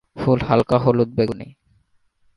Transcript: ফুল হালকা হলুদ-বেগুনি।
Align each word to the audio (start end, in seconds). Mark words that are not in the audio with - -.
ফুল 0.17 0.39
হালকা 0.47 0.77
হলুদ-বেগুনি। 0.77 1.47